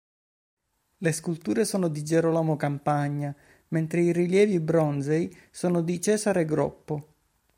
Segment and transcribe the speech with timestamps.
[0.97, 3.35] Le sculture sono di Gerolamo Campagna,
[3.67, 7.13] mentre i rilievi bronzei sono di Cesare Groppo.